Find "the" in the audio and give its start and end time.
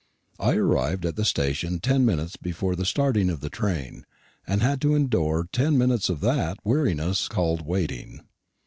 1.15-1.23, 2.75-2.85, 3.39-3.51